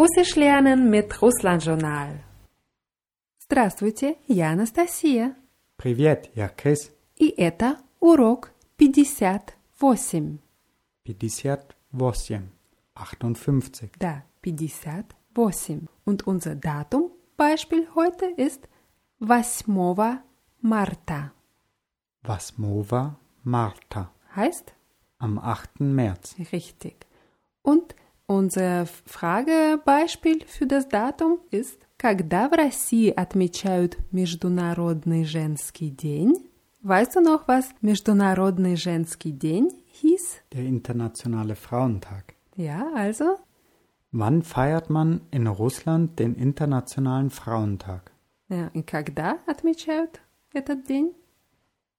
Russisch 0.00 0.36
lernen 0.36 0.90
mit 0.90 1.22
Russland-Journal. 1.22 2.22
Здравствуйте, 3.38 4.16
я 4.26 4.50
Анастасия. 4.50 5.36
Привет, 5.76 6.30
я 6.34 6.48
Крис. 6.48 6.92
И 7.16 7.28
это 7.28 7.78
урок 8.00 8.52
58. 8.78 9.54
58. 11.04 12.42
58. 12.94 13.90
Да, 13.98 14.24
58. 14.42 15.88
Und 16.04 16.26
unser 16.26 16.54
Datum 16.54 17.10
Beispiel 17.36 17.88
heute 17.94 18.26
ist 18.26 18.68
8 19.20 19.66
Marta. 20.60 21.32
Vasmova 22.22 23.18
Marta. 23.44 24.10
Heißt? 24.34 24.74
Am 25.18 25.38
8. 25.38 25.80
März. 25.80 26.34
Richtig. 26.52 27.06
Und 27.62 27.94
unser 28.30 28.86
Fragebeispiel 28.86 30.44
für 30.46 30.66
das 30.66 30.88
Datum 30.88 31.38
ist 31.50 31.86
Когда 31.98 32.48
в 32.50 32.52
России 32.52 33.10
отмечают 33.10 33.96
Международный 34.12 35.24
женский 35.24 35.90
день? 35.90 36.34
Weißt 36.82 37.16
du 37.16 37.20
noch, 37.20 37.48
was 37.48 37.70
Международный 37.80 38.76
женский 38.76 39.32
день 39.32 39.70
hieß? 40.02 40.42
Der 40.52 40.64
Internationale 40.64 41.56
Frauentag. 41.56 42.34
Ja, 42.54 42.92
also? 42.94 43.38
Wann 44.12 44.42
feiert 44.42 44.90
man 44.90 45.22
in 45.30 45.46
Russland 45.46 46.18
den 46.18 46.34
Internationalen 46.34 47.30
Frauentag? 47.30 48.12
Ja, 48.48 48.68
и 48.74 48.82
когда 48.82 49.38
отмечают 49.46 50.20
этот 50.52 50.86
день? 50.86 51.14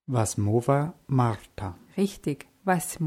Vasmova 0.06 0.94
Marta. 1.08 1.76
Richtig, 1.98 2.48
8 2.66 3.00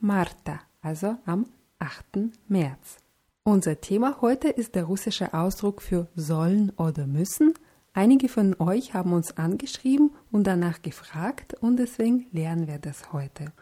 Marta, 0.00 0.60
also 0.80 1.18
am 1.26 1.46
8. 1.78 2.30
März. 2.48 2.98
Unser 3.44 3.80
Thema 3.80 4.18
heute 4.20 4.48
ist 4.48 4.74
der 4.74 4.84
russische 4.84 5.34
Ausdruck 5.34 5.82
für 5.82 6.06
sollen 6.14 6.70
oder 6.76 7.06
müssen. 7.06 7.54
Einige 7.92 8.28
von 8.28 8.54
euch 8.58 8.94
haben 8.94 9.12
uns 9.12 9.36
angeschrieben 9.36 10.12
und 10.30 10.46
danach 10.46 10.82
gefragt 10.82 11.54
und 11.60 11.76
deswegen 11.76 12.26
lernen 12.30 12.68
wir 12.68 12.78
das 12.78 13.12
heute. 13.12 13.52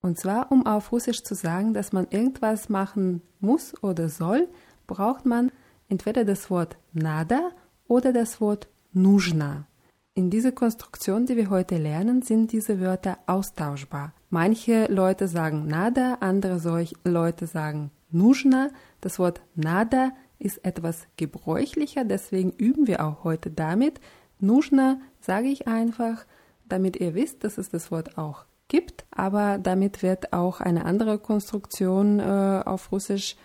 Und 0.00 0.18
zwar, 0.18 0.50
um 0.50 0.66
auf 0.66 0.90
Russisch 0.90 1.22
zu 1.22 1.34
sagen, 1.34 1.72
dass 1.72 1.92
man 1.92 2.08
irgendwas 2.10 2.68
machen 2.68 3.22
muss 3.38 3.80
oder 3.82 4.08
soll, 4.08 4.48
braucht 4.88 5.24
man 5.24 5.52
entweder 5.88 6.24
das 6.24 6.50
Wort 6.50 6.76
nada 6.92 7.52
oder 7.86 8.12
das 8.12 8.40
Wort 8.40 8.68
нужно. 8.92 9.66
In 10.16 10.28
dieser 10.28 10.52
Konstruktion, 10.52 11.24
die 11.24 11.36
wir 11.36 11.48
heute 11.48 11.78
lernen, 11.78 12.20
sind 12.20 12.52
diese 12.52 12.80
Wörter 12.80 13.16
austauschbar. 13.26 14.12
Manche 14.28 14.86
Leute 14.92 15.26
sagen 15.26 15.66
nada, 15.66 16.18
andere 16.20 16.60
Leute 17.04 17.46
sagen 17.46 17.90
нужно. 18.10 18.70
Das 19.00 19.18
Wort 19.18 19.40
nada 19.54 20.12
ist 20.38 20.64
etwas 20.66 21.06
gebräuchlicher, 21.16 22.04
deswegen 22.04 22.50
üben 22.50 22.86
wir 22.86 23.04
auch 23.04 23.24
heute 23.24 23.50
damit. 23.50 24.00
Нужно 24.38 25.00
sage 25.20 25.48
ich 25.48 25.66
einfach, 25.66 26.26
damit 26.68 26.96
ihr 26.96 27.14
wisst, 27.14 27.44
dass 27.44 27.56
es 27.56 27.70
das 27.70 27.90
Wort 27.90 28.18
auch 28.18 28.44
gibt, 28.68 29.06
aber 29.10 29.58
damit 29.58 30.02
wird 30.02 30.32
auch 30.34 30.60
eine 30.60 30.84
andere 30.84 31.18
Konstruktion 31.18 32.20
äh, 32.20 32.62
auf 32.66 32.92
Russisch 32.92 33.36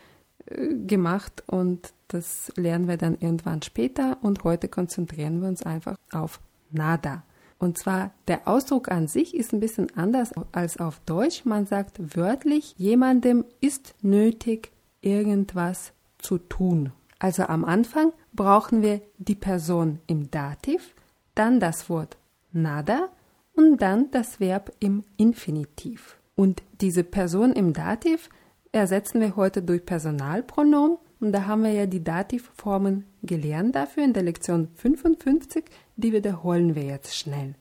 äh, 0.48 0.74
gemacht 0.74 1.44
und 1.48 1.94
das 2.08 2.52
lernen 2.56 2.88
wir 2.88 2.98
dann 2.98 3.18
irgendwann 3.20 3.62
später 3.62 4.18
und 4.22 4.44
heute 4.44 4.68
konzentrieren 4.68 5.42
wir 5.42 5.48
uns 5.50 5.64
einfach 5.64 5.96
auf 6.12 6.40
nada. 6.73 7.23
Und 7.59 7.79
zwar 7.79 8.11
der 8.27 8.49
Ausdruck 8.49 8.91
an 8.91 9.07
sich 9.07 9.37
ist 9.37 9.53
ein 9.53 9.61
bisschen 9.61 9.97
anders 9.97 10.33
als 10.51 10.79
auf 10.79 11.01
Deutsch. 11.07 11.45
Man 11.45 11.67
sagt 11.67 12.17
wörtlich, 12.17 12.75
jemandem 12.77 13.45
ist 13.61 13.95
nötig, 14.03 14.73
irgendwas 15.01 15.93
zu 16.19 16.39
tun. 16.39 16.93
Also 17.21 17.45
am 17.45 17.65
Anfang 17.65 18.13
brauchen 18.33 18.83
wir 18.83 19.01
die 19.19 19.37
Person 19.37 20.01
im 20.09 20.29
Dativ, 20.31 20.95
dann 21.37 21.61
das 21.61 21.89
Wort 21.89 22.17
nada 22.51 23.11
und 23.55 23.81
dann 23.81 24.11
das 24.11 24.41
Verb 24.41 24.73
im 24.81 25.05
Infinitiv. 25.17 26.17
Und 26.35 26.63
diese 26.81 27.05
Person 27.05 27.53
im 27.53 27.73
Dativ 27.73 28.29
ersetzen 28.73 29.21
wir 29.21 29.37
heute 29.37 29.63
durch 29.63 29.87
Personalpronomen 29.87 30.99
und 31.21 31.31
da 31.31 31.47
haben 31.47 31.63
wir 31.63 31.71
ja 31.71 31.87
die 31.87 32.03
Dativformen 32.03 33.05
gelernt 33.23 33.77
dafür 33.77 34.03
in 34.03 34.13
der 34.13 34.25
Lektion 34.25 34.69
55, 34.75 35.65
die 36.02 36.14
wiederholen 36.14 36.76
wir 36.76 36.84
jetzt 36.84 37.16
schnell. 37.16 37.56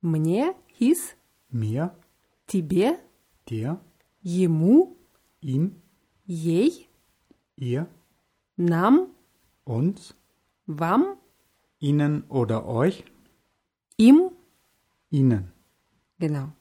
Мне 0.00 0.54
hieß 0.66 1.16
Mir, 1.50 1.94
тебе, 2.46 2.98
dir, 3.48 3.78
ему, 4.22 4.96
ihm, 5.40 5.76
ей, 6.24 6.88
ihr, 7.56 7.86
нам, 8.56 9.08
uns, 9.64 10.14
вам, 10.66 11.16
ihnen 11.78 12.24
oder 12.28 12.66
euch, 12.66 13.04
им. 13.96 14.30
ihnen. 15.10 15.52
Genau. 16.18 16.52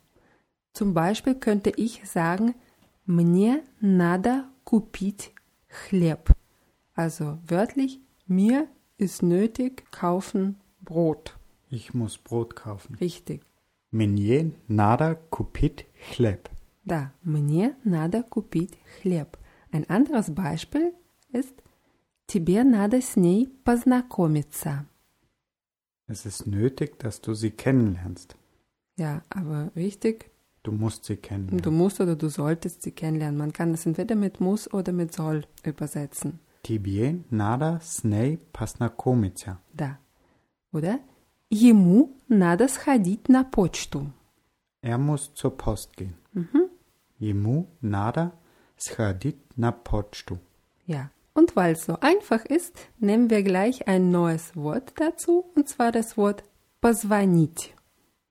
Zum 0.74 0.94
Beispiel 0.94 1.36
könnte 1.36 1.72
ich 1.76 2.08
sagen, 2.10 2.56
мне 3.06 3.64
надо 3.80 4.46
купить 4.64 5.34
хлеб. 5.68 6.32
Also 6.94 7.40
wörtlich, 7.48 8.00
mir 8.28 8.68
ist 8.98 9.24
nötig 9.24 9.90
kaufen 9.92 10.58
Brot. 10.86 11.38
Ich 11.70 11.94
muss 11.94 12.18
Brot 12.18 12.56
kaufen. 12.56 12.96
Richtig. 13.00 13.42
Мне 13.92 14.52
надо 14.68 15.20
купить 15.30 15.86
хлеб. 16.12 16.50
Да, 16.86 17.12
мне 17.24 17.76
надо 17.84 18.24
купить 18.24 18.78
хлеб. 19.02 19.38
Ein 19.72 19.86
anderes 19.90 20.30
Beispiel 20.34 20.94
ist 21.32 21.54
Тебе 22.28 22.64
надо 22.64 23.02
с 23.02 23.16
ней 23.18 23.48
познакомиться. 23.66 24.86
Es 26.08 26.26
ist 26.26 26.46
nötig, 26.48 26.98
dass 27.00 27.20
du 27.22 27.34
sie 27.34 27.52
kennenlernst. 27.52 28.36
Ja, 28.98 29.22
aber 29.30 29.72
wichtig, 29.76 30.30
Du 30.64 30.72
musst 30.72 31.06
sie 31.06 31.18
kennenlernen. 31.18 31.62
du 31.64 31.72
musst 31.72 32.00
oder 32.00 32.16
du 32.16 32.30
solltest 32.30 32.84
sie 32.84 32.92
kennenlernen. 32.92 33.38
Man 33.38 33.52
kann 33.52 33.74
es 33.74 33.86
entweder 33.86 34.16
mit 34.16 34.40
muss 34.40 34.72
oder 34.72 34.92
mit 34.94 35.14
soll 35.14 35.46
übersetzen. 35.64 36.40
Тебе 36.64 37.20
надо 37.32 37.80
с 37.84 38.04
ней 38.04 38.38
познакомиться. 38.54 39.58
Да. 39.74 39.98
Oder 40.72 41.00
Ему 41.54 42.16
надо 42.30 42.70
сходить 42.70 43.28
на 43.28 43.44
почту. 43.44 44.14
Er 44.82 44.98
muss 44.98 45.34
zur 45.34 45.52
Post 45.58 45.98
gehen. 45.98 46.16
Mhm. 46.34 46.70
Ему 47.20 47.68
надо 47.82 48.32
сходить 48.78 49.58
на 49.58 49.74
почту. 49.74 50.40
Ja. 50.88 51.10
Und 51.34 51.56
weil 51.56 51.74
es 51.74 51.86
so 51.86 51.98
einfach 52.00 52.46
ist, 52.46 52.76
nehmen 53.00 53.30
wir 53.30 53.44
gleich 53.44 53.88
ein 53.88 54.12
neues 54.12 54.56
Wort 54.56 54.94
dazu, 54.96 55.46
und 55.56 55.68
zwar 55.68 55.92
das 55.92 56.18
Wort 56.18 56.44
позвонить. 56.80 57.74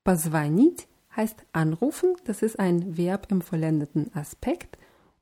Позвонить 0.02 0.86
heißt 1.14 1.44
anrufen, 1.52 2.16
das 2.24 2.42
ist 2.42 2.58
ein 2.58 2.96
Verb 2.96 3.26
im 3.30 3.42
vollendeten 3.42 4.10
Aspekt, 4.14 4.78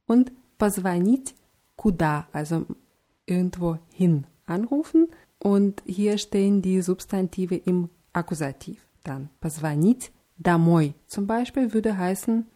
und 0.07 0.33
позвонить 0.57 1.35
куда, 1.77 2.27
also 2.33 2.67
irgendwo 3.27 3.79
hin 3.93 4.27
anrufen. 4.47 5.09
Und 5.43 5.83
hier 5.87 6.19
stehen 6.19 6.63
die 6.63 6.81
Substantive 6.83 7.55
im 7.57 7.89
Akkusativ. 8.13 8.85
Dann 9.05 9.29
позвонить 9.41 10.11
домой 10.39 10.95
zum 11.07 11.27
Beispiel 11.27 11.73
würde 11.73 11.97
heißen, 11.97 12.47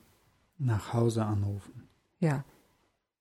Nach 0.58 0.92
Hause 0.92 1.24
anrufen. 1.24 1.88
ja, 2.20 2.44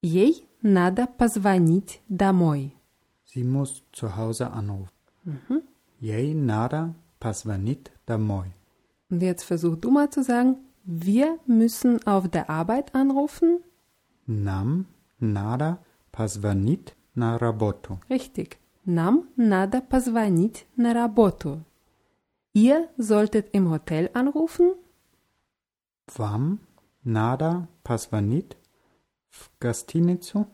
ей 0.02 0.46
надо 0.62 1.08
позвонить 1.08 2.02
домой. 2.10 2.72
Sie 3.26 3.44
muss 3.44 3.84
zu 3.92 4.16
Hause 4.16 4.52
anrufen. 4.52 4.92
Ей 6.00 6.34
надо 6.34 6.94
позвонить 7.20 7.92
домой. 8.06 8.48
Und 9.10 9.22
jetzt 9.22 9.44
versuch 9.44 9.76
du 9.78 9.90
mal 9.92 10.10
zu 10.10 10.24
sagen, 10.24 10.58
wir 10.84 11.38
müssen 11.46 12.06
auf 12.08 12.28
der 12.28 12.50
Arbeit 12.50 12.94
anrufen. 12.96 13.60
Нам 14.28 14.86
надо 15.20 15.78
позвонить 16.12 16.94
на 17.16 17.38
работу. 17.38 18.00
Richtig. 18.10 18.58
Нам 18.86 19.30
надо 19.36 19.82
позвонить 19.82 20.66
на 20.76 20.94
работу. 20.94 21.64
Ihr 22.54 22.90
solltet 22.98 23.52
im 23.54 23.70
Hotel 23.70 24.10
anrufen. 24.14 24.76
Вам 26.18 26.60
надо 27.04 27.68
позвонить 27.84 28.58
в 29.30 29.50
гостиницу. 29.60 30.48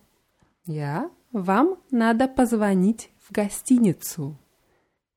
Ja, 0.68 1.10
вам 1.32 1.78
надо 1.92 2.28
позвонить 2.28 3.10
в 3.20 3.32
гостиницу. 3.32 4.36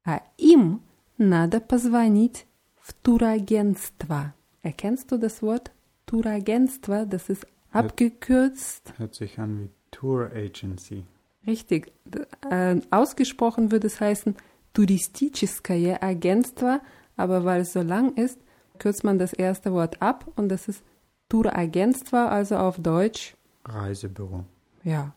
А 0.05 0.23
им 0.39 0.83
надо 1.19 1.61
позвонить 1.61 2.47
в 2.81 2.95
турагентство. 2.95 4.35
Erkennst 4.63 5.11
du 5.11 5.19
das 5.19 5.43
Wort 5.43 5.73
Turagentство? 6.07 7.05
Das 7.05 7.29
ist 7.29 7.47
abgekürzt. 7.73 8.95
Hört 8.97 9.15
sich 9.15 9.39
an 9.39 9.65
wie 9.65 9.71
Tour 9.91 10.31
Agency. 10.33 11.05
Richtig. 11.47 11.93
D- 12.05 12.27
Äh, 12.51 12.81
ausgesprochen 12.91 13.71
würde 13.73 13.87
es 13.87 14.01
heißen 14.01 14.35
Туристическое 14.73 16.01
агентство, 16.03 16.81
aber 17.17 17.45
weil 17.45 17.63
es 17.63 17.73
so 17.73 17.83
lang 17.83 18.15
ist, 18.17 18.39
kürzt 18.79 19.05
man 19.05 19.19
das 19.19 19.33
erste 19.33 19.73
Wort 19.73 20.01
ab 20.03 20.27
und 20.37 20.49
das 20.49 20.69
ist 20.69 20.83
Turagentство, 21.29 22.17
also 22.29 22.57
auf 22.57 22.79
Deutsch, 22.79 23.35
Reisebüro. 23.65 24.45
ja. 24.85 25.15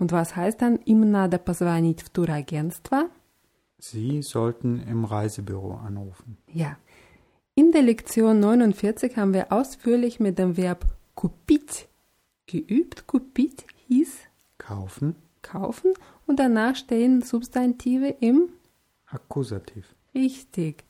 Und 0.00 0.12
was 0.12 0.36
heißt 0.36 0.62
dann 0.62 0.76
им 0.84 1.10
надо 1.10 1.38
позвонить 1.38 2.02
в 2.04 2.10
турагентство? 2.10 3.08
Sie 3.80 4.22
sollten 4.22 4.80
im 4.88 5.04
Reisebüro 5.04 5.74
anrufen. 5.74 6.36
Ja. 6.52 6.76
In 7.56 7.72
der 7.72 7.82
Lektion 7.82 8.38
49 8.38 9.16
haben 9.16 9.32
wir 9.34 9.50
ausführlich 9.52 10.20
mit 10.20 10.38
dem 10.38 10.56
Verb 10.56 10.84
купить 11.16 11.88
geübt. 12.46 13.08
Купить 13.08 13.66
hieß 13.88 14.10
Kaufen, 14.58 15.16
kaufen 15.42 15.92
und 16.26 16.38
danach 16.38 16.76
stehen 16.76 17.22
Substantive 17.22 18.08
im 18.20 18.50
Akkusativ. 19.06 19.94
Richtig. 20.14 20.84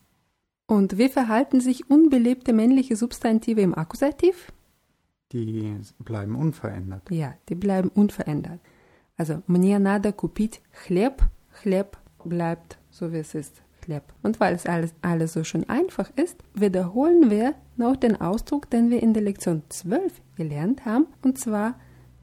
Und 0.67 0.99
wie 0.99 1.09
verhalten 1.09 1.61
sich 1.61 1.89
unbelebte 1.91 2.53
männliche 2.53 2.97
Substantive 2.97 3.61
im 3.63 3.75
Akkusativ? 3.75 4.53
Die 5.33 5.77
bleiben 5.99 6.37
unverändert. 6.37 7.11
Ja, 7.11 7.35
die 7.49 7.55
bleiben 7.55 7.91
unverändert. 7.91 8.61
Also, 9.17 9.43
мне 9.47 9.79
надо 9.79 10.13
купить 10.13 10.61
хлеб. 10.73 11.23
Хлеб 11.51 11.97
bleibt 12.25 12.79
so, 12.91 13.13
wie 13.13 13.19
es 13.19 13.35
ist. 13.35 13.63
Хлеб. 13.83 14.05
Und 14.23 14.41
weil 14.41 14.55
es 14.55 14.67
alles, 14.67 14.95
alles 15.03 15.33
so 15.33 15.45
schön 15.45 15.69
einfach 15.69 16.11
ist, 16.17 16.37
wiederholen 16.55 17.31
wir 17.31 17.55
noch 17.77 17.97
den 17.97 18.21
Ausdruck, 18.21 18.71
den 18.71 18.91
wir 18.91 19.03
in 19.03 19.15
der 19.15 19.23
Lektion 19.23 19.63
12 19.69 20.21
gelernt 20.37 20.85
haben, 20.85 21.07
und 21.23 21.39
zwar 21.39 21.75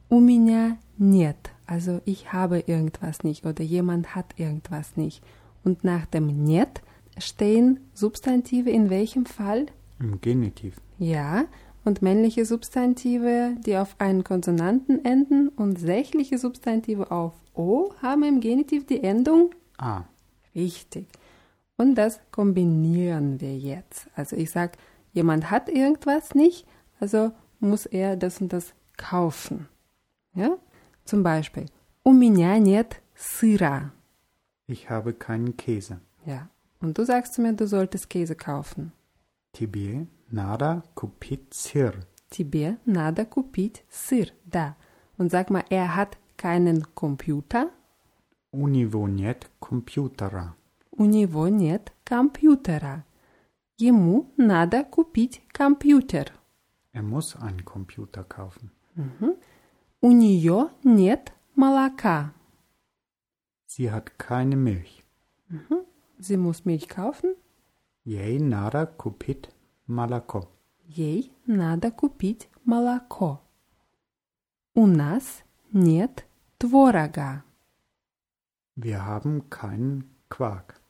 у 0.10 0.20
меня 0.20 0.78
нет. 0.98 1.38
Also 1.71 2.01
ich 2.05 2.33
habe 2.33 2.65
irgendwas 2.67 3.23
nicht 3.23 3.47
oder 3.47 3.63
jemand 3.63 4.17
hat 4.17 4.35
irgendwas 4.41 4.97
nicht. 4.97 5.23
Und 5.63 5.85
nach 5.85 6.05
dem 6.05 6.27
net 6.43 6.83
stehen 7.17 7.79
Substantive 7.95 8.71
in 8.71 8.91
welchem 8.91 9.25
Fall? 9.25 9.67
Im 10.01 10.21
Genitiv. 10.21 10.81
Ja, 10.99 11.45
und 11.85 12.03
männliche 12.03 12.45
Substantive, 12.45 13.55
die 13.65 13.77
auf 13.77 13.95
einen 13.99 14.25
Konsonanten 14.25 15.05
enden 15.05 15.49
und 15.49 15.79
sächliche 15.79 16.39
Substantive 16.39 17.13
auf 17.13 17.35
O 17.55 17.93
haben 18.03 18.25
im 18.25 18.41
Genitiv 18.41 18.85
die 18.87 19.05
Endung 19.05 19.55
A. 19.79 20.03
Richtig. 20.57 21.07
Und 21.77 21.95
das 21.95 22.19
kombinieren 22.33 23.41
wir 23.41 23.57
jetzt. 23.57 24.09
Also 24.17 24.35
ich 24.35 24.51
sage, 24.51 24.73
jemand 25.13 25.53
hat 25.53 25.69
irgendwas 25.69 26.35
nicht, 26.35 26.67
also 26.99 27.31
muss 27.61 27.87
er 27.87 28.17
das 28.17 28.41
und 28.41 28.53
das 28.53 28.75
kaufen. 28.97 29.69
Ja? 30.35 30.59
Zum 31.06 31.24
Beispiel, 31.24 31.68
у 32.04 32.12
меня 32.12 32.58
нет 32.58 33.02
сыра. 33.16 33.92
Ich 34.68 34.90
habe 34.90 35.14
keinen 35.14 35.56
Käse. 35.58 36.00
Ja. 36.26 36.50
Und 36.82 36.98
du 36.98 37.06
sagst 37.06 37.34
zu 37.34 37.42
mir, 37.42 37.54
du 37.54 37.68
solltest 37.68 38.10
Käse 38.10 38.36
kaufen. 38.36 38.92
Тебе 39.54 40.08
надо 40.32 40.84
купить 40.96 41.54
сыр. 41.54 42.06
Тебе 42.30 42.78
надо 42.86 43.26
купить 43.26 43.84
сыр. 43.90 44.32
Да. 44.46 44.76
Und 45.18 45.32
sag 45.32 45.50
mal, 45.50 45.64
er 45.70 45.96
hat 45.96 46.18
keinen 46.38 46.84
Computer. 46.94 47.70
У 48.52 48.68
него 48.68 49.08
нет 49.08 49.50
компьютера. 49.60 50.56
У 50.92 51.06
него 51.06 51.48
нет 51.48 51.92
компьютера. 52.04 53.06
Ему 53.78 54.32
надо 54.38 54.84
купить 54.84 55.42
компьютер. 55.52 56.32
Er 56.94 57.04
muss 57.04 57.36
einen 57.36 57.66
Computer 57.66 58.24
kaufen. 58.24 58.72
У 60.02 60.12
нее 60.12 60.70
нет 60.84 61.34
молока. 61.56 62.34
Sie 63.68 63.92
hat 63.92 64.18
keine 64.18 64.56
Milch. 64.56 65.04
Sie 66.20 66.38
muss 66.38 66.66
Milch 66.66 66.88
kaufen. 66.88 67.36
Ей 68.04 68.40
надо 68.40 68.86
купить 68.86 69.50
молоко. 69.88 70.48
Ей 70.88 71.32
надо 71.46 71.92
купить 71.92 72.48
молоко. 72.64 73.42
У 74.76 74.86
нас 74.86 75.44
нет 75.72 76.26
творога. 76.60 77.44
Wir 78.76 79.06
haben 79.06 79.50
keinen 79.50 80.04
Quark. 80.30 80.82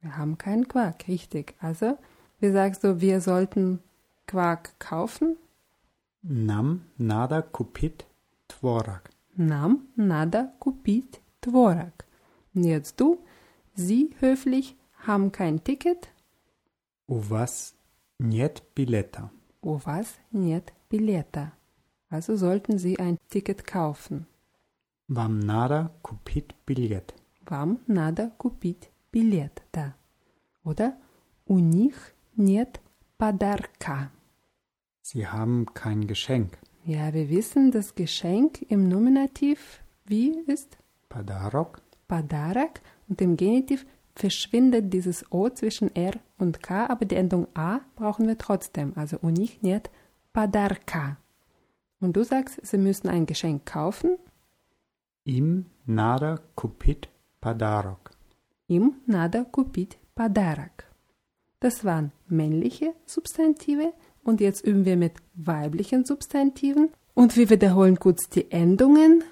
Wir 0.00 0.16
haben 0.16 0.36
keinen 0.38 0.68
Quark, 0.68 1.08
richtig. 1.08 1.54
Also, 1.58 1.98
wie 2.38 2.50
sagst 2.52 2.84
du, 2.84 3.00
wir 3.00 3.20
sollten 3.20 3.80
Quark 4.26 4.78
kaufen? 4.78 5.36
Нам 6.22 6.82
надо 6.96 7.42
купить 7.42 8.06
творог. 8.58 9.10
Нам 9.36 9.88
надо 9.96 10.52
купить 10.58 11.20
творог. 11.40 12.04
Und 12.54 12.64
jetzt 12.64 13.00
du, 13.00 13.18
Sie 13.74 14.14
höflich 14.20 14.76
haben 15.06 15.32
kein 15.32 15.62
Ticket. 15.64 16.08
У 17.06 17.18
вас 17.18 17.74
нет 18.18 18.62
билета. 18.74 19.30
У 19.62 19.76
вас 19.78 20.14
нет 20.30 20.72
билета. 20.88 21.52
Also 22.10 22.36
sollten 22.36 22.78
Sie 22.78 22.98
ein 22.98 23.18
Ticket 23.28 23.66
kaufen. 23.66 24.26
Вам 25.08 25.40
надо 25.40 25.90
купить 26.02 26.54
билет. 26.66 27.14
Вам 27.46 27.80
надо 27.86 28.30
купить 28.38 28.90
билет, 29.12 29.62
да. 29.72 29.94
Oder 30.62 30.94
у 31.46 31.58
них 31.58 32.14
нет 32.36 32.80
подарка. 33.18 34.10
Sie 35.02 35.26
haben 35.26 35.66
kein 35.74 36.06
Geschenk. 36.06 36.58
Ja, 36.85 37.13
wir 37.13 37.29
wissen, 37.29 37.71
das 37.71 37.95
Geschenk 37.95 38.61
im 38.69 38.87
Nominativ 38.87 39.83
wie 40.05 40.39
ist? 40.47 40.77
Padarok. 41.07 41.81
Padarak 42.07 42.81
und 43.07 43.21
im 43.21 43.37
Genitiv 43.37 43.85
verschwindet 44.15 44.91
dieses 44.91 45.31
O 45.31 45.49
zwischen 45.49 45.95
R 45.95 46.13
und 46.37 46.63
K, 46.63 46.87
aber 46.87 47.05
die 47.05 47.15
Endung 47.15 47.47
A 47.53 47.81
brauchen 47.95 48.27
wir 48.27 48.37
trotzdem. 48.37 48.93
Also 48.95 49.17
unik 49.21 49.61
nicht 49.61 49.89
Padarka. 50.33 51.17
Und 52.01 52.15
du 52.15 52.23
sagst, 52.23 52.65
sie 52.65 52.77
müssen 52.77 53.09
ein 53.09 53.25
Geschenk 53.25 53.65
kaufen? 53.65 54.17
Im 55.25 55.65
nada 55.85 56.39
kupit 56.55 57.09
Padarok. 57.39 58.11
Im 58.67 58.95
nada 59.05 59.43
kupit 59.43 59.97
Padarok. 60.15 60.85
Das 61.59 61.83
waren 61.83 62.11
männliche 62.27 62.93
Substantive, 63.05 63.93
und 64.22 64.40
jetzt 64.40 64.64
üben 64.64 64.84
wir 64.84 64.96
mit 64.96 65.14
weiblichen 65.34 66.04
Substantiven 66.04 66.90
und 67.14 67.36
wir 67.36 67.50
wiederholen 67.50 67.98
kurz 67.98 68.28
die 68.28 68.50
Endungen 68.50 69.22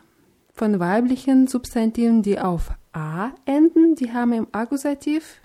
von 0.52 0.78
weiblichen 0.78 1.46
Substantiven, 1.48 2.22
die 2.22 2.38
auf 2.38 2.72
A 2.92 3.30
enden. 3.46 3.94
Die 3.96 4.12
haben 4.12 4.32
im 4.34 4.46
Akkusativ 4.52 5.40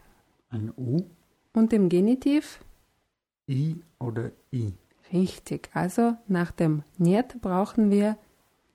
Ein 0.49 0.71
U, 0.77 1.05
und 1.53 1.73
im 1.73 1.89
Genitiv 1.89 2.59
I 3.49 3.77
oder 3.99 4.31
I. 4.53 4.73
richtig. 5.13 5.69
Also 5.73 6.17
nach 6.27 6.51
dem 6.51 6.83
нет 6.97 7.39
brauchen 7.41 7.89
wir 7.89 8.17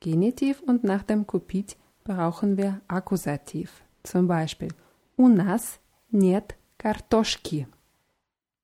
Genitiv 0.00 0.62
und 0.66 0.82
nach 0.82 1.02
dem 1.04 1.26
Kupit 1.26 1.76
brauchen 2.02 2.56
wir 2.56 2.80
Akkusativ. 2.88 3.84
Zum 4.02 4.26
Beispiel 4.26 4.70
у 5.16 5.28
нас 5.28 5.78
нет 6.10 6.56
картошки. 6.78 7.66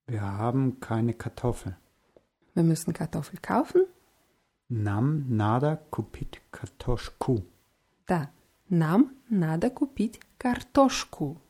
Wir 0.08 0.22
haben 0.22 0.80
keine 0.80 1.12
Kartoffel. 1.12 1.76
Wir 2.54 2.62
müssen 2.64 2.92
Kartoffel 2.92 3.38
kaufen. 3.40 3.86
Нам 4.68 5.24
надо 5.28 5.80
купить 5.90 6.42
картошку. 6.50 7.42
Да, 8.06 8.30
нам 8.68 9.16
надо 9.30 9.70
купить 9.70 10.20
картошку. 10.38 11.40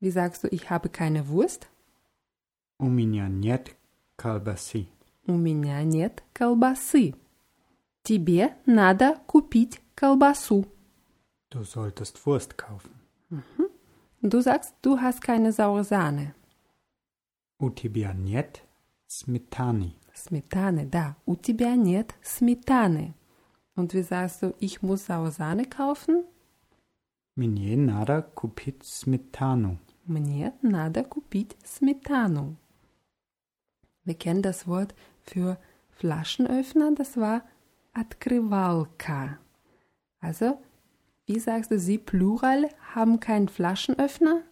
Wie 0.00 0.10
sagst 0.10 0.42
du, 0.44 0.48
ich 0.48 0.70
habe 0.70 0.88
keine 0.88 1.28
Wurst? 1.28 1.68
У 2.78 2.86
меня 2.88 3.28
нет 3.28 3.76
колбасы. 4.16 4.88
У 5.26 5.32
меня 5.36 5.82
нет 5.84 6.24
колбасы. 6.32 7.14
Тебе 8.02 8.56
надо 8.66 9.20
купить 9.26 9.80
колбасу. 9.94 10.66
Du 11.50 11.62
solltest 11.62 12.24
Wurst 12.24 12.56
kaufen. 12.56 12.94
Du 14.22 14.40
sagst, 14.40 14.74
du 14.82 15.00
hast 15.00 15.20
keine 15.22 15.52
saure 15.52 15.84
Sahne. 15.84 16.34
У 17.58 17.70
тебя 17.70 18.12
нет 18.14 18.62
сметаны. 19.06 19.94
Сметаны, 20.14 20.86
да. 20.86 21.16
У 21.26 21.36
тебя 21.36 21.74
нет 21.76 22.14
сметаны. 22.22 23.14
Und 23.76 23.94
wie 23.94 24.02
sagst 24.02 24.42
du, 24.42 24.54
ich 24.58 24.82
muss 24.82 25.06
saure 25.06 25.32
Sahne 25.32 25.64
kaufen? 25.64 26.24
Мне 27.36 27.76
надо 27.76 28.22
купить 28.34 28.84
сметану. 28.84 29.78
Мне 30.04 30.52
надо 30.62 31.04
купить 31.04 31.56
сметану. 31.64 32.56
Wir 34.04 34.14
kennen 34.14 34.42
das 34.42 34.66
Wort 34.66 34.94
für 35.22 35.58
Flaschenöffner, 35.90 36.92
das 36.94 37.16
war 37.16 37.42
открывалка. 37.92 39.38
Also, 40.20 40.58
wie 41.26 41.38
sagst 41.38 41.70
du, 41.70 41.78
sie 41.78 41.98
plural 41.98 42.68
haben 42.94 43.20
keinen 43.20 43.48
Flaschenöffner? 43.48 44.42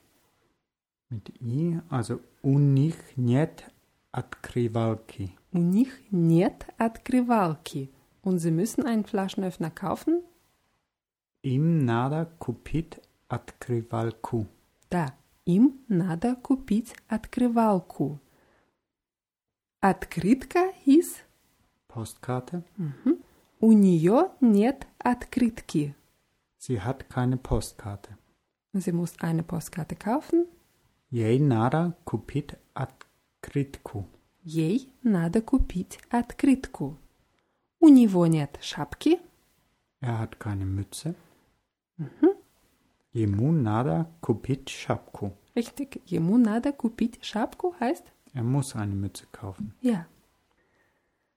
Mit 1.11 1.31
I, 1.41 1.81
also 1.89 2.21
у 2.43 2.59
них 2.59 2.95
нет 3.17 3.65
открывалки. 4.13 5.33
У 5.53 5.59
них 5.59 6.01
нет 6.11 6.67
открывалки. 6.79 7.91
Und 8.23 8.39
sie 8.39 8.51
müssen 8.51 8.85
einen 8.85 9.05
Flaschenöffner 9.05 9.71
kaufen? 9.71 10.23
Им 11.43 11.85
надо 11.85 12.27
купить 12.39 13.01
открывалку. 13.29 14.47
Да, 14.91 15.15
им 15.45 15.81
надо 15.89 16.35
купить 16.37 16.95
открывалку. 17.09 18.21
Открытка 19.81 20.73
hieß, 20.85 21.25
Postkarte. 21.89 22.65
у 23.61 23.73
нее 23.73 24.31
нет 24.41 24.87
открытки. 24.99 25.95
Sie 26.59 26.81
hat 26.81 27.09
keine 27.09 27.37
Postkarte. 27.37 28.19
Sie 28.75 28.93
muss 28.93 29.15
eine 29.21 29.43
Postkarte 29.45 29.95
kaufen. 29.97 30.47
Ей 31.11 31.39
надо 31.39 31.97
купить 32.05 32.57
открытку. 32.75 34.07
Ей 34.43 34.91
надо 35.03 35.41
купить 35.43 35.99
открытку. 36.11 36.97
У 37.81 37.89
него 37.89 38.27
нет 38.27 38.59
шапки. 38.61 39.19
Er 40.01 40.19
hat 40.21 40.39
keine 40.39 40.65
Mütze. 40.65 41.15
Ему 43.13 43.53
надо 43.53 44.07
купить 44.21 44.69
шапку. 44.69 45.33
Richtig, 45.57 46.03
ему 46.07 46.37
надо 46.39 46.73
купить 46.73 47.19
шапку 47.25 47.75
heißt 47.81 48.05
Er 48.35 48.43
muss 48.45 48.77
eine 48.77 48.95
Mütze 48.95 49.27
kaufen. 49.33 49.75
ja. 49.81 50.07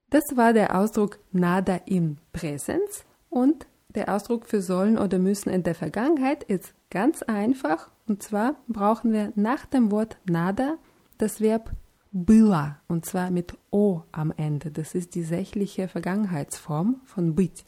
Das 0.10 0.36
war 0.36 0.52
der 0.52 0.76
Ausdruck 0.78 1.20
nada 1.32 1.78
im 1.86 2.18
Präsens 2.34 3.06
und 3.30 3.66
der 3.96 4.14
Ausdruck 4.14 4.46
für 4.46 4.62
sollen 4.62 4.98
oder 4.98 5.20
müssen 5.20 5.50
in 5.50 5.64
der 5.64 5.74
Vergangenheit 5.74 6.44
ist 6.44 6.74
ganz 6.90 7.24
einfach 7.24 7.90
und 8.08 8.22
zwar 8.22 8.58
brauchen 8.68 9.14
wir 9.14 9.32
nach 9.36 9.66
dem 9.66 9.90
Wort 9.90 10.18
nada 10.26 10.78
das 11.18 11.40
Verb 11.40 11.72
было 12.16 12.78
und 12.88 13.06
zwar 13.06 13.32
mit 13.32 13.58
o 13.72 14.04
am 14.12 14.32
Ende. 14.36 14.72
Das 14.72 14.96
ist 14.96 15.16
die 15.16 15.24
sächliche 15.24 15.88
Vergangenheitsform 15.88 17.02
von 17.06 17.36
быть. 17.36 17.64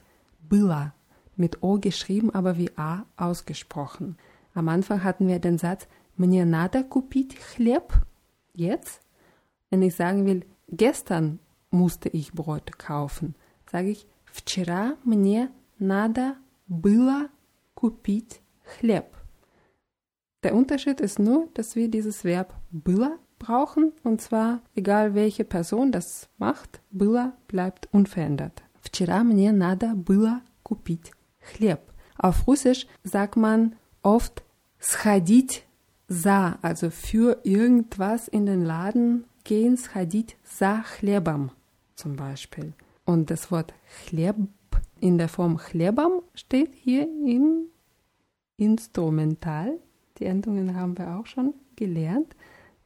Было 0.48 0.94
mit 1.36 1.64
o 1.64 1.80
geschrieben, 1.80 2.30
aber 2.34 2.58
wie 2.58 2.72
a 2.78 3.06
ausgesprochen. 3.16 4.18
Am 4.54 4.70
Anfang 4.70 5.04
hatten 5.04 5.28
wir 5.28 5.40
den 5.40 5.58
Satz 5.58 5.88
Мне 6.16 6.46
надо 6.46 6.84
купить 6.84 7.40
хлеб. 7.40 7.92
Jetzt, 8.54 9.02
wenn 9.72 9.82
ich 9.82 9.96
sagen 9.96 10.28
will, 10.28 10.46
gestern 10.70 11.40
musste 11.72 12.10
ich 12.10 12.34
Brot 12.34 12.78
kaufen, 12.78 13.36
sage 13.66 13.90
ich 13.90 14.08
Вчера 14.34 14.98
мне 15.04 15.52
надо 15.78 16.36
было 16.68 17.30
купить 17.76 18.42
хлеб. 18.64 19.06
Der 20.42 20.56
Unterschied 20.56 21.00
ist 21.02 21.20
nur, 21.20 21.50
dass 21.54 21.76
wir 21.76 21.88
dieses 21.88 22.24
Verb 22.24 22.54
было 22.72 23.20
brauchen 23.40 23.92
und 24.04 24.22
zwar 24.22 24.62
egal 24.76 25.16
welche 25.16 25.44
Person 25.44 25.92
das 25.92 26.30
macht, 26.38 26.82
было 26.92 27.34
bleibt 27.48 27.88
unverändert. 27.92 28.64
Вчера 28.82 29.24
мне 29.24 29.52
надо 29.52 29.94
было 29.96 30.42
купить 30.64 31.12
хлеб. 31.40 31.80
Auf 32.18 32.48
Russisch 32.48 32.88
sagt 33.04 33.36
man 33.36 33.76
oft 34.02 34.44
сходить 34.80 35.66
за, 36.08 36.58
also 36.62 36.90
für 36.90 37.40
irgendwas 37.44 38.28
in 38.28 38.46
den 38.46 38.64
Laden 38.64 39.26
gehen, 39.44 39.78
сходить 39.78 40.38
за 40.44 40.84
хлебом 40.84 41.52
zum 41.96 42.16
Beispiel. 42.16 42.74
Und 43.06 43.30
das 43.30 43.52
Wort 43.52 43.74
хлеб 44.06 44.36
in 45.00 45.18
der 45.18 45.28
Form 45.28 45.58
хлебом 45.58 46.22
steht 46.34 46.74
hier 46.76 47.04
im 47.04 47.68
Instrumental. 48.58 49.80
Die 50.18 50.26
Endungen 50.26 50.76
haben 50.76 50.98
wir 50.98 51.18
auch 51.18 51.26
schon 51.26 51.54
gelernt. 51.76 52.36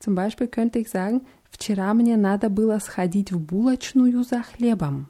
Zum 0.01 0.15
Beispiel 0.15 0.47
könnte 0.47 0.79
ich 0.79 0.89
sagen, 0.89 1.25
вчера 1.49 1.93
мне 1.93 2.17
надо 2.17 2.49
было 2.49 2.79
сходить 2.79 3.31
в 3.31 3.39
булочную 3.39 4.23
за 4.23 4.43
хлебом. 4.43 5.07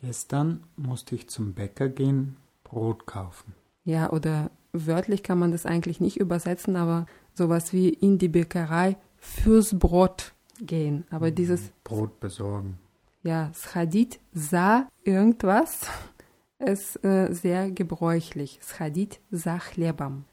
Gestern 0.00 0.60
musste 0.76 1.14
ich 1.14 1.28
zum 1.28 1.52
Bäcker 1.52 1.88
gehen, 1.88 2.36
Brot 2.64 3.06
kaufen. 3.06 3.54
Ja, 3.84 4.10
oder 4.10 4.50
wörtlich 4.72 5.22
kann 5.22 5.38
man 5.38 5.52
das 5.52 5.66
eigentlich 5.66 6.00
nicht 6.00 6.16
übersetzen, 6.18 6.76
aber 6.76 7.06
sowas 7.34 7.72
wie 7.72 7.90
in 7.90 8.18
die 8.18 8.28
Bäckerei 8.28 8.96
fürs 9.18 9.78
Brot 9.78 10.32
gehen. 10.60 11.04
Aber 11.10 11.30
dieses, 11.30 11.72
Brot 11.84 12.18
besorgen. 12.20 12.78
ja, 13.22 13.50
schodit 13.54 14.20
za 14.34 14.88
irgendwas 15.04 15.86
ist 16.58 17.02
äh, 17.04 17.32
sehr 17.32 17.70
gebräuchlich. 17.70 18.60
Schodit 18.62 19.20
za 19.30 19.58
хлебом. 19.58 20.24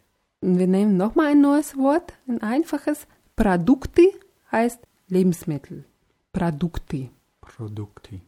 Und 0.41 0.59
wir 0.59 0.67
nehmen 0.67 0.97
nochmal 0.97 1.27
ein 1.27 1.41
neues 1.41 1.77
Wort, 1.77 2.13
ein 2.27 2.41
einfaches. 2.41 3.07
Produkte 3.35 4.03
heißt 4.51 4.79
Lebensmittel. 5.07 5.85
Produkte. 6.31 7.09
Produkte. 7.41 8.21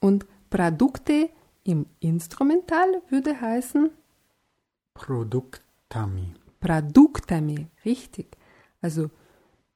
Und 0.00 0.26
Produkte 0.50 1.30
im 1.64 1.86
Instrumental 2.00 3.02
würde 3.08 3.40
heißen 3.40 3.90
Produktami. 4.94 6.34
Produktami, 6.60 7.66
richtig. 7.84 8.36
Also 8.80 9.10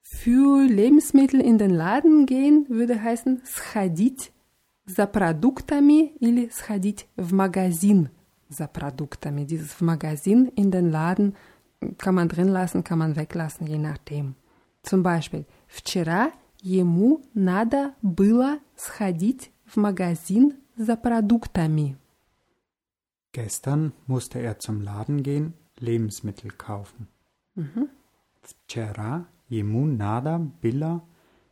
für 0.03 0.67
Lebensmittel 0.67 1.41
in 1.41 1.59
den 1.59 1.71
Laden 1.71 2.27
gehen 2.27 2.67
würde 2.69 3.03
heißen 3.03 3.43
сходить 3.45 4.33
за 4.87 5.07
продуктами 5.07 6.13
или 6.21 6.49
сходить 6.51 7.09
в 7.17 7.33
магазин 7.33 8.11
за 8.49 8.67
продуктами. 8.67 9.45
Dieses 9.45 9.73
в 9.75 9.83
магазин 9.83 10.47
in 10.57 10.71
den 10.71 10.91
Laden 10.91 11.35
kann 11.99 12.15
man 12.15 12.29
drin 12.29 12.49
lassen, 12.49 12.85
kann 12.85 12.99
man 12.99 13.17
weglassen, 13.17 13.67
je 13.67 13.79
nachdem. 13.79 14.35
Zum 14.83 15.03
Beispiel, 15.03 15.45
вчера 15.67 16.33
ему 16.63 17.23
надо 17.35 17.95
было 18.03 18.59
сходить 18.77 19.51
в 19.65 19.77
магазин 19.77 20.55
за 20.77 20.97
продуктами. 20.97 21.97
Gestern 23.33 23.93
musste 24.07 24.41
er 24.41 24.59
zum 24.59 24.81
Laden 24.81 25.23
gehen, 25.23 25.55
Lebensmittel 25.79 26.51
kaufen. 26.51 27.09
Вчера 28.43 29.27
ему 29.49 29.87
надо 29.87 30.39
было 30.63 31.03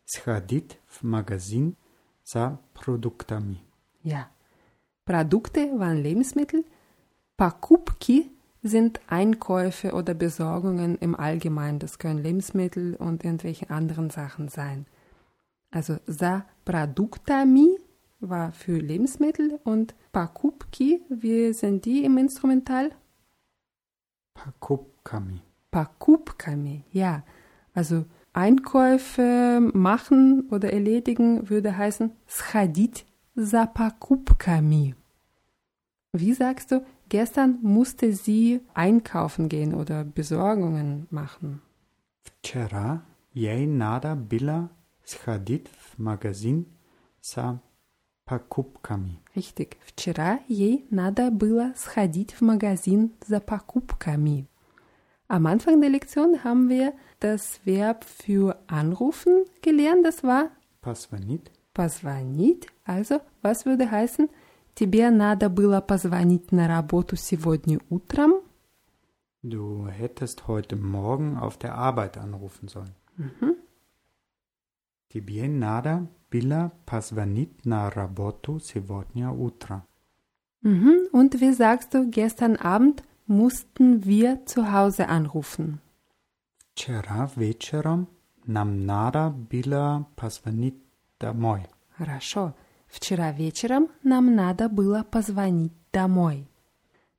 сходить 0.05 0.79
в 0.87 1.03
магазин 1.03 1.77
за 2.25 2.59
продуктами. 2.75 3.61
Ja. 4.03 4.31
Produkte 5.05 5.79
waren 5.79 6.03
Lebensmittel. 6.03 6.65
Покупки 7.37 8.31
sind 8.62 9.02
Einkäufe 9.08 9.94
oder 9.94 10.14
Besorgungen 10.14 10.98
im 10.98 11.16
Allgemeinen. 11.16 11.80
Das 11.80 12.00
können 12.00 12.22
Lebensmittel 12.22 12.96
und 12.96 13.24
irgendwelche 13.24 13.70
anderen 13.70 14.10
Sachen 14.10 14.50
sein. 14.50 14.86
Also 15.72 15.98
za 16.06 16.46
produktami 16.66 17.78
war 18.20 18.52
für 18.52 18.78
Lebensmittel 18.78 19.60
und 19.64 19.96
pakupki, 20.12 21.02
wie 21.10 21.54
sind 21.54 21.86
die 21.86 22.04
im 22.04 22.18
Instrumental? 22.18 22.92
Pakupkami. 24.34 25.42
Pakupkami, 25.72 26.84
ja. 26.92 27.24
Also 27.74 28.06
Einkäufe 28.34 29.60
machen 29.74 30.48
oder 30.52 30.72
erledigen 30.72 31.50
würde 31.50 31.78
heißen 31.78 32.12
schadit 32.28 33.06
za 33.36 33.66
pakupkami. 33.66 34.96
Wie 36.14 36.34
sagst 36.34 36.72
du, 36.72 36.86
gestern 37.11 37.59
musste 37.63 38.13
sie 38.13 38.61
einkaufen 38.75 39.49
gehen 39.49 39.75
oder 39.75 40.05
Besorgungen 40.05 41.07
machen? 41.11 41.61
Вчера 42.25 43.03
ей 43.33 43.67
надо 43.67 44.15
было 44.15 44.71
сходить 45.05 45.69
в 45.69 45.99
магазин 45.99 46.67
за 47.23 47.61
покупками. 48.25 49.21
Richtig. 49.35 49.77
Вчера 49.85 50.41
ей 50.49 50.87
надо 50.91 51.31
было 51.31 51.73
сходить 51.77 52.33
в 52.35 52.43
магазин 52.43 53.13
за 53.27 53.41
покупками. 53.41 54.47
Am 55.29 55.47
Anfang 55.47 55.81
der 55.81 55.91
Lektion 55.91 56.45
haben 56.45 56.69
wir 56.69 56.93
das 57.21 57.61
Verb 57.65 58.05
für 58.05 58.57
anrufen 58.69 59.45
gelernt. 59.63 60.05
Das 60.07 60.23
war 60.23 60.51
Позвонить. 60.81 61.51
позвонить. 61.75 62.69
Also, 62.85 63.21
was 63.43 63.67
würde 63.67 63.91
heißen? 63.91 64.29
Тебе 64.75 65.11
надо 65.11 65.49
было 65.49 65.81
позвонить 65.81 66.53
на 66.53 66.69
работу 66.69 67.17
сегодня 67.17 67.81
утром. 67.89 68.43
Du 69.43 69.87
hättest 69.87 70.49
heute 70.49 70.77
Morgen 70.77 71.39
auf 71.39 71.57
der 71.57 71.77
Arbeit 71.77 72.19
anrufen 72.19 72.69
sollen. 72.69 72.95
Тебе 75.09 75.49
надо 75.49 76.09
было 76.31 76.73
позвонить 76.85 77.65
на 77.65 77.91
работу 77.91 78.61
сегодня 78.61 79.31
утром. 79.31 79.83
Mhm. 80.63 81.09
Und 81.13 81.41
wie 81.41 81.53
sagst 81.53 81.95
du, 81.95 82.11
gestern 82.11 82.57
Abend 82.57 83.03
mussten 83.27 84.05
wir 84.05 84.45
zu 84.47 84.73
Hause 84.73 85.09
anrufen. 85.09 85.81
Вчера 86.75 87.31
вечером 87.37 88.09
нам 88.45 88.85
надо 88.85 89.31
было 89.31 90.07
позвонить 90.17 90.77
домой. 91.19 91.67
Хорошо. 91.97 92.55
Вчера 92.91 93.33
вечером 93.33 93.89
нам 94.03 94.35
надо 94.35 94.69
было 94.69 95.03
позвонить 95.03 95.73
домой. 95.93 96.49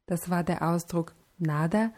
Das 0.07 0.29
war 0.29 0.43
der 0.43 0.61
Ausdruck 0.61 1.13
nada 1.37 1.91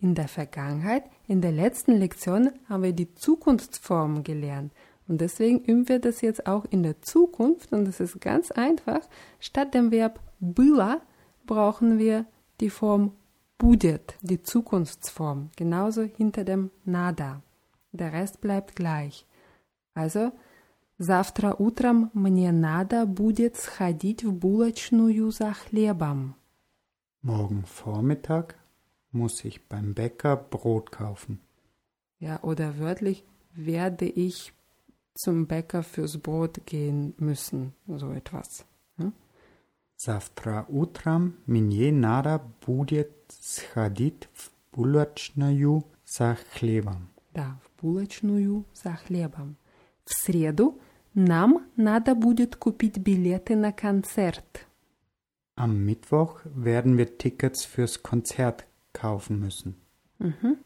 in 0.00 0.14
der 0.14 0.28
Vergangenheit. 0.28 1.04
In 1.26 1.40
der 1.40 1.52
letzten 1.52 1.92
Lektion 1.92 2.52
haben 2.68 2.82
wir 2.82 2.92
die 2.92 3.14
Zukunftsform 3.14 4.24
gelernt. 4.24 4.72
Und 5.08 5.20
deswegen 5.20 5.60
üben 5.60 5.88
wir 5.88 5.98
das 5.98 6.20
jetzt 6.20 6.46
auch 6.46 6.64
in 6.66 6.82
der 6.82 7.00
Zukunft. 7.02 7.72
Und 7.72 7.84
das 7.86 8.00
ist 8.00 8.20
ganz 8.20 8.50
einfach. 8.50 9.00
Statt 9.38 9.74
dem 9.74 9.90
Verb 9.90 10.20
было 10.40 11.00
brauchen 11.46 11.98
wir 11.98 12.26
die 12.60 12.70
Form 12.70 13.12
будет, 13.58 14.14
die 14.22 14.42
Zukunftsform. 14.42 15.50
Genauso 15.56 16.02
hinter 16.02 16.44
dem 16.44 16.70
nada. 16.84 17.42
Der 17.92 18.12
Rest 18.12 18.40
bleibt 18.40 18.74
gleich. 18.74 19.26
Also, 19.94 20.32
завтра 20.98 21.54
утром 21.58 22.10
мне 22.14 22.52
надо 22.52 23.06
будет 23.06 23.56
сходить 23.56 24.24
в 24.24 24.32
булочную 24.32 25.30
за 25.30 25.52
хлебом. 25.52 26.34
Morgen 27.22 27.64
Vormittag 27.64 28.56
muss 29.12 29.44
ich 29.44 29.60
beim 29.68 29.94
Bäcker 29.94 30.36
Brot 30.36 30.90
kaufen. 30.90 31.40
Ja, 32.18 32.42
oder 32.42 32.78
wörtlich 32.78 33.24
werde 33.54 34.06
ich 34.06 34.52
zum 35.14 35.46
Bäcker 35.46 35.82
fürs 35.82 36.18
Brot 36.18 36.66
gehen 36.66 37.14
müssen, 37.18 37.74
so 37.86 38.10
etwas. 38.12 38.64
Hm? 38.96 39.12
Завтра 39.96 40.66
утром 40.68 41.34
мне 41.46 41.92
надо 41.92 42.42
будет 42.66 43.12
сходить 43.28 44.28
в 44.34 44.50
булочную 44.72 45.84
за 46.04 46.36
хлебом. 46.52 47.08
Да, 47.34 47.58
в 47.62 47.80
булочную 47.80 48.64
за 48.74 48.96
хлебом. 48.96 49.56
В 50.04 50.12
среду 50.12 50.80
нам 51.16 51.66
надо 51.76 52.14
будет 52.14 52.56
купить 52.56 52.98
билеты 52.98 53.56
на 53.56 53.72
концерт. 53.72 54.66
Am 55.56 55.84
Mittwoch 55.84 56.40
werden 56.44 56.96
wir 56.96 57.18
Tickets 57.18 57.64
fürs 57.64 58.02
Konzert 58.02 58.66
kaufen 58.92 59.38
müssen. 59.38 59.74
Mhm. 60.18 60.56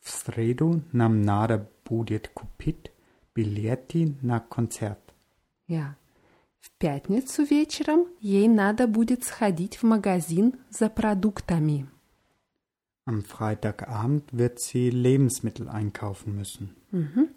В 0.00 0.10
среду 0.10 0.82
нам 0.92 1.22
надо 1.22 1.68
будет 1.84 2.28
купить 2.28 2.90
билеты 3.34 4.16
на 4.22 4.40
концерт. 4.40 4.98
Ja. 5.68 5.94
В 6.60 6.70
пятницу 6.78 7.44
вечером 7.44 8.06
ей 8.20 8.48
надо 8.48 8.86
будет 8.86 9.24
сходить 9.24 9.76
в 9.76 9.84
магазин 9.84 10.54
за 10.70 10.88
продуктами. 10.88 11.86
Am 13.06 13.22
Freitagabend 13.22 14.24
wird 14.32 14.58
sie 14.58 14.90
Lebensmittel 14.90 15.68
einkaufen 15.68 16.34
müssen. 16.36 16.76
Mhm. 16.90 17.28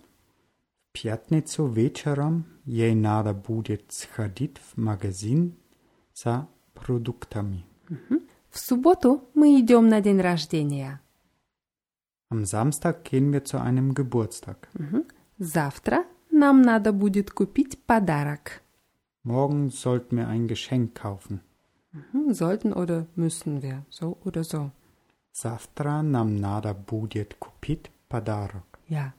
В 0.96 1.02
пятницу 1.04 1.68
вечером 1.68 2.46
ей 2.66 2.94
надо 2.96 3.34
будет 3.34 3.92
сходить 3.92 4.58
в 4.58 4.78
магазин 4.78 5.56
за 6.14 6.48
продуктами. 6.74 7.66
В 8.50 8.60
субботу 8.60 9.24
мы 9.34 9.60
идем 9.60 9.88
на 9.88 10.02
день 10.02 10.20
рождения. 10.20 11.00
Am 12.30 12.46
Samstag 12.46 13.04
gehen 13.04 13.32
wir 13.34 13.44
zu 13.44 13.58
einem 13.60 13.94
Geburtstag. 13.94 14.70
Завтра 15.38 16.06
нам 16.30 16.62
надо 16.62 16.94
будет 16.94 17.32
купить 17.32 17.78
подарок. 17.86 18.62
Morgen 19.24 19.70
sollten 19.70 20.18
wir 20.18 20.28
ein 20.28 20.48
Geschenk 20.48 20.96
kaufen. 20.96 21.42
Hm, 21.94 22.34
Sollten 22.34 22.74
oder 22.74 23.06
müssen 23.16 23.62
wir, 23.62 23.84
so 23.90 24.18
oder 24.24 24.44
so. 24.44 24.72
Завтра 25.34 26.02
нам 26.02 26.38
надо 26.38 26.74
будет 26.74 27.36
купить 27.36 27.92
подарок. 28.08 28.80
Ja, 28.88 29.14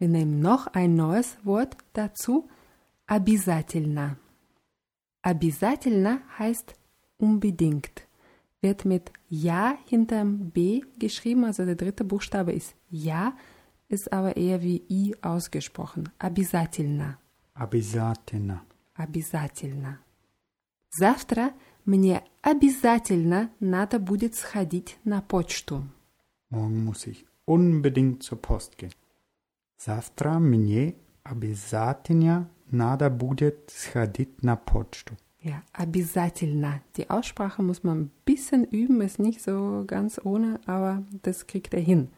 wir 0.00 0.08
nehmen 0.08 0.40
noch 0.40 0.66
ein 0.68 0.94
neues 0.94 1.38
Wort 1.44 1.76
dazu. 1.92 2.48
Обязательно. 3.06 4.16
Обязательно 5.22 6.20
heißt 6.38 6.74
unbedingt. 7.18 8.06
Wird 8.60 8.84
mit 8.84 9.12
Ja 9.28 9.76
hinterm 9.86 10.50
B 10.50 10.82
geschrieben, 10.98 11.44
also 11.44 11.64
der 11.64 11.76
dritte 11.76 12.04
Buchstabe 12.04 12.52
ist 12.52 12.74
Ja, 12.90 13.34
ist 13.88 14.12
aber 14.12 14.36
eher 14.36 14.62
wie 14.62 14.82
I 14.88 15.14
ausgesprochen. 15.22 16.08
Обязательно. 16.18 17.18
Обязательно. 17.54 18.62
Обязательно. 18.94 19.98
Завтра 20.90 21.52
мне 21.84 22.22
обязательно 22.42 23.50
надо 23.60 23.98
будет 23.98 24.34
сходить 24.34 24.98
на 25.04 25.20
почту. 25.20 25.84
Morgen 26.50 26.84
muss 26.84 27.06
ich 27.06 27.24
unbedingt 27.44 28.22
zur 28.22 28.40
Post 28.40 28.78
gehen. 28.78 28.92
Завтра 29.80 30.38
мне 30.38 30.96
обязательно 31.22 32.48
надо 32.70 33.10
будет 33.10 33.70
сходить 33.70 34.42
на 34.42 34.56
почту. 34.56 35.16
Ja, 35.42 35.62
обязательно. 35.72 36.82
Die 36.96 37.08
Aussprache 37.08 37.62
muss 37.62 37.84
man 37.84 37.98
ein 37.98 38.10
bisschen 38.24 38.64
üben, 38.64 39.00
ist 39.00 39.20
nicht 39.20 39.40
so 39.40 39.84
ganz 39.86 40.20
ohne, 40.24 40.58
aber 40.66 41.04
das 41.22 41.46
kriegt 41.46 41.72
er 41.74 41.80
hin. 41.80 42.08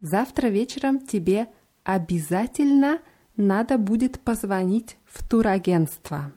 Завтра 0.00 0.48
вечером 0.48 1.06
тебе 1.06 1.48
обязательно 1.84 3.00
надо 3.36 3.76
будет 3.78 4.20
позвонить 4.20 4.96
в 5.04 5.22
турагентство. 5.24 6.32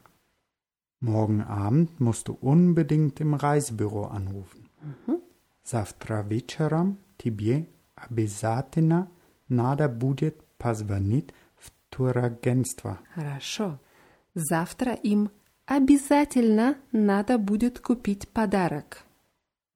Morgen 0.99 1.41
Abend 1.41 1.99
musst 1.99 2.27
du 2.27 2.33
unbedingt 2.33 3.19
im 3.19 3.33
Reisebüro 3.35 4.05
anrufen. 4.05 4.67
Завтра 5.63 6.23
вечером 6.23 6.97
тебе 7.17 7.67
обязательно 7.95 9.09
надо 9.47 9.87
будет 9.87 10.43
позвонить 10.61 11.33
в 11.55 11.71
турагентство. 11.89 12.99
Хорошо. 13.13 13.79
Завтра 14.33 14.93
им 14.93 15.31
обязательно 15.65 16.77
надо 16.91 17.37
будет 17.37 17.79
купить 17.79 18.27
подарок. 18.29 19.03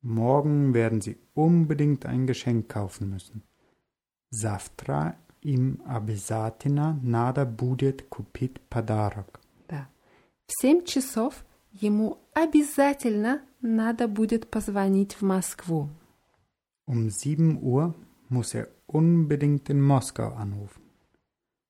Morgen 0.04 0.74
werden 0.74 1.00
sie 1.02 1.18
unbedingt 1.36 2.06
ein 2.06 2.26
Geschenk 2.26 2.68
kaufen 2.70 3.10
müssen. 3.10 3.44
Завтра 4.32 5.18
им 5.42 5.82
обязательно 5.86 7.00
надо 7.04 7.46
будет 7.46 8.04
купить 8.04 8.62
подарок. 8.62 9.42
Да. 9.68 9.90
В 10.48 10.62
семь 10.62 10.84
часов 10.86 11.46
ему 11.72 12.18
обязательно 12.34 13.42
надо 13.62 14.08
будет 14.08 14.50
позвонить 14.50 15.14
в 15.16 15.22
Москву. 15.22 15.90
Um 16.88 17.10
7 17.10 17.60
Uhr 17.62 17.94
muss 18.30 18.54
er 18.54 18.70
unbedingt 18.88 19.70
in 19.70 19.82
Moskau 19.82 20.34
anrufen. 20.34 20.82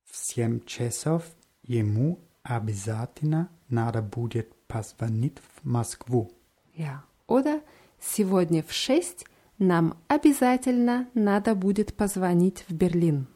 В 0.03 0.15
7 0.15 0.65
часов 0.65 1.23
ему 1.63 2.19
обязательно 2.43 3.49
надо 3.69 4.01
будет 4.01 4.53
позвонить 4.67 5.39
в 5.39 5.65
Москву. 5.65 6.31
Ja. 6.75 7.03
Oder 7.27 7.61
сегодня 7.99 8.63
в 8.63 8.71
шесть 8.71 9.25
нам 9.57 9.95
обязательно 10.07 11.07
надо 11.13 11.55
будет 11.55 11.93
позвонить 11.95 12.65
в 12.67 12.73
Берлин. 12.73 13.27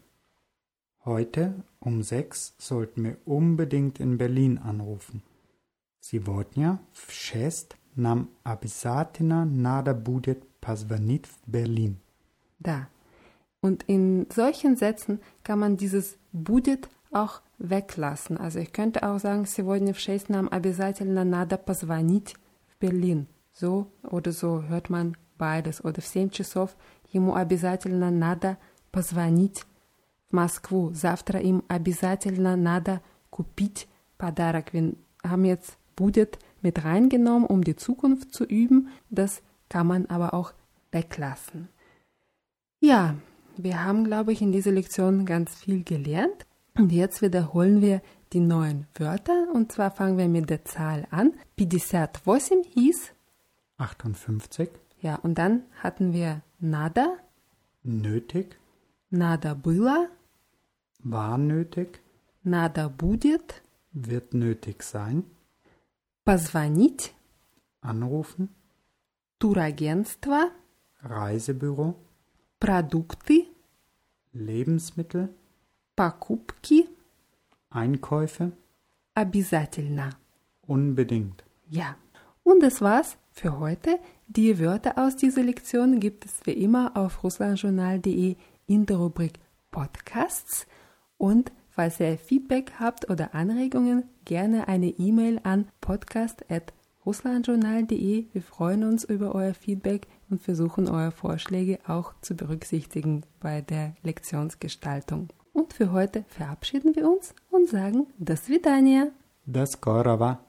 Heute 1.05 1.63
um 1.81 2.03
6 2.03 2.55
sollten 2.59 3.03
wir 3.03 3.17
unbedingt 3.25 3.99
in 3.99 4.17
Berlin 4.17 4.57
anrufen. 4.63 5.21
Сегодня 5.99 6.79
в 6.93 7.11
6 7.11 7.75
нам 7.95 8.29
обязательно 8.43 9.45
надо 9.45 9.93
будет 9.93 10.43
позвонить 10.59 11.25
в 11.27 11.49
Berlin. 11.49 11.95
Da. 12.59 12.87
Und 13.61 13.83
in 13.87 14.27
solchen 14.29 14.75
Sätzen 14.75 15.19
kann 15.43 15.59
man 15.59 15.77
dieses 15.77 16.17
будет 16.31 16.87
auch 17.11 17.41
weglassen. 17.57 18.37
Also 18.37 18.59
ich 18.59 18.73
könnte 18.73 19.03
auch 19.03 19.19
sagen, 19.19 19.45
сегодня 19.45 19.93
в 19.93 19.99
шесть 19.99 20.29
нам 20.29 20.47
обязательно 20.49 21.23
надо 21.23 21.57
позвонить 21.57 22.35
в 22.67 22.77
Berlin. 22.79 23.27
So 23.53 23.87
oder 24.03 24.31
so 24.31 24.63
hört 24.63 24.89
man 24.89 25.15
beides. 25.37 25.83
Oder 25.83 26.01
в 26.01 26.05
семь 26.05 26.29
часов 26.29 26.75
ему 27.11 27.35
обязательно 27.35 28.11
надо 28.11 28.57
позвонить 28.91 29.63
в 30.29 30.33
Москву. 30.33 30.91
Завтра 30.93 31.39
им 31.39 31.63
обязательно 31.67 32.55
надо 32.55 33.01
купить 33.29 33.87
подарок. 34.17 34.73
Wir 34.73 34.95
haben 35.23 35.45
jetzt 35.45 35.77
будет 35.95 36.37
mit 36.61 36.83
reingenommen, 36.83 37.47
um 37.47 37.63
die 37.63 37.75
Zukunft 37.75 38.33
zu 38.33 38.43
üben. 38.43 38.89
Das 39.09 39.41
kann 39.69 39.87
man 39.87 40.05
aber 40.07 40.33
auch 40.33 40.53
weglassen. 40.91 41.69
Ja, 42.79 43.15
wir 43.57 43.83
haben, 43.83 44.03
glaube 44.03 44.33
ich, 44.33 44.41
in 44.41 44.51
dieser 44.51 44.71
Lektion 44.71 45.25
ganz 45.25 45.55
viel 45.55 45.83
gelernt. 45.83 46.45
Und 46.77 46.91
jetzt 46.91 47.21
wiederholen 47.21 47.81
wir 47.81 48.01
die 48.33 48.41
neuen 48.41 48.87
Wörter. 48.95 49.47
Und 49.53 49.71
zwar 49.71 49.91
fangen 49.91 50.17
wir 50.17 50.27
mit 50.27 50.49
der 50.49 50.65
Zahl 50.65 51.07
an. 51.09 51.33
58 51.57 52.65
hieß, 52.73 53.11
58. 53.77 54.69
ja, 55.01 55.15
und 55.15 55.37
dann 55.37 55.63
hatten 55.81 56.13
wir 56.13 56.41
nada, 56.59 57.17
Nötig, 57.87 58.57
nada 59.11 59.53
было, 59.53 60.09
war 61.03 61.37
nötig, 61.37 62.01
nada 62.41 62.87
будет, 62.87 63.61
wird 63.91 64.33
nötig 64.33 64.81
sein, 64.81 65.23
позвонить, 66.23 67.13
anrufen, 67.81 68.49
турагентство, 69.37 70.49
Reisebüro, 71.03 71.93
продукты, 72.59 73.47
Lebensmittel, 74.33 75.29
покупки, 75.95 76.87
Einkäufe, 77.69 78.51
обязательно. 79.13 80.09
unbedingt. 80.67 81.43
Ja, 81.69 81.95
und 82.43 82.61
das 82.61 82.81
war's 82.81 83.17
für 83.31 83.59
heute. 83.59 83.99
Die 84.27 84.59
Wörter 84.59 84.97
aus 84.97 85.15
dieser 85.15 85.43
Lektion 85.43 85.99
gibt 85.99 86.25
es 86.25 86.45
wie 86.45 86.51
immer 86.51 86.95
auf 86.95 87.23
russlandjournal.de 87.23 88.35
in 88.67 88.85
der 88.85 88.97
Rubrik 88.97 89.39
Podcasts. 89.71 90.67
Und 91.17 91.51
falls 91.69 91.99
ihr 91.99 92.17
Feedback 92.17 92.73
habt 92.79 93.09
oder 93.09 93.35
Anregungen, 93.35 94.03
gerne 94.25 94.67
eine 94.67 94.87
E-Mail 94.87 95.39
an 95.43 95.67
russlandjournal.de. 97.06 98.26
Wir 98.32 98.42
freuen 98.42 98.84
uns 98.84 99.04
über 99.04 99.34
euer 99.34 99.54
Feedback 99.54 100.06
und 100.28 100.42
versuchen 100.42 100.88
eure 100.88 101.12
Vorschläge 101.12 101.78
auch 101.86 102.12
zu 102.20 102.34
berücksichtigen 102.34 103.22
bei 103.40 103.60
der 103.60 103.94
Lektionsgestaltung. 104.02 105.28
Und 105.52 105.72
für 105.72 105.92
heute 105.92 106.24
verabschieden 106.28 106.94
wir 106.94 107.10
uns 107.10 107.34
und 107.50 107.68
sagen 107.68 108.06
das 108.18 108.48
Vidania. 108.48 109.08
Das 109.46 109.80
Korava. 109.80 110.40